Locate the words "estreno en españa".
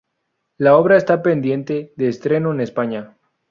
2.07-3.17